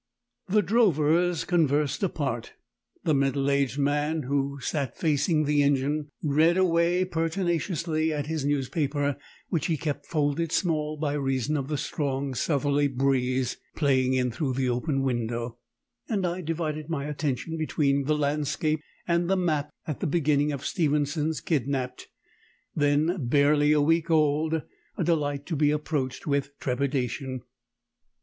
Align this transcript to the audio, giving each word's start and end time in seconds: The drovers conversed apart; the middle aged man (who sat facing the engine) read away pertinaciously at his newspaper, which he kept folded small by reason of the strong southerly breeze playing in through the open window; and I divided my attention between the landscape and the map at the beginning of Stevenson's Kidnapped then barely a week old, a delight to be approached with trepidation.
The 0.47 0.63
drovers 0.63 1.45
conversed 1.45 2.01
apart; 2.01 2.53
the 3.03 3.13
middle 3.13 3.51
aged 3.51 3.77
man 3.77 4.23
(who 4.23 4.59
sat 4.59 4.97
facing 4.97 5.43
the 5.45 5.61
engine) 5.61 6.09
read 6.23 6.57
away 6.57 7.05
pertinaciously 7.05 8.11
at 8.11 8.25
his 8.25 8.43
newspaper, 8.43 9.15
which 9.49 9.67
he 9.67 9.77
kept 9.77 10.07
folded 10.07 10.51
small 10.51 10.97
by 10.97 11.13
reason 11.13 11.55
of 11.55 11.67
the 11.67 11.77
strong 11.77 12.33
southerly 12.33 12.87
breeze 12.87 13.57
playing 13.75 14.13
in 14.15 14.31
through 14.31 14.53
the 14.55 14.67
open 14.69 15.03
window; 15.03 15.59
and 16.09 16.25
I 16.25 16.41
divided 16.41 16.89
my 16.89 17.05
attention 17.05 17.55
between 17.55 18.05
the 18.05 18.17
landscape 18.17 18.81
and 19.07 19.29
the 19.29 19.37
map 19.37 19.69
at 19.85 19.99
the 19.99 20.07
beginning 20.07 20.51
of 20.51 20.65
Stevenson's 20.65 21.41
Kidnapped 21.41 22.07
then 22.75 23.27
barely 23.27 23.71
a 23.71 23.81
week 23.81 24.09
old, 24.09 24.63
a 24.97 25.03
delight 25.03 25.45
to 25.45 25.55
be 25.55 25.69
approached 25.69 26.25
with 26.25 26.57
trepidation. 26.57 27.41